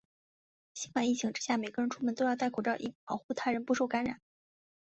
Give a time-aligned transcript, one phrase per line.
[0.73, 4.19] 新冠疫情之下，每个人出门都要带口罩，以保护他人不受感染。